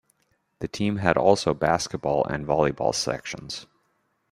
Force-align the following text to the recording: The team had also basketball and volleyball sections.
The 0.61 0.67
team 0.67 0.95
had 0.95 1.15
also 1.15 1.53
basketball 1.53 2.25
and 2.25 2.43
volleyball 2.43 2.95
sections. 2.95 3.67